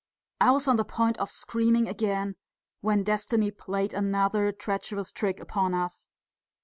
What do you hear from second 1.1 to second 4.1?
of screaming again when destiny played